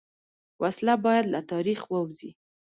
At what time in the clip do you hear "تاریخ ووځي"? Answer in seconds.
1.51-2.29